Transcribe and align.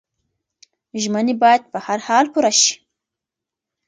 ژمنې 1.01 1.33
باید 1.43 1.61
په 1.71 1.77
هر 1.85 1.99
حال 2.07 2.25
پوره 2.33 2.51
شي. 2.61 2.73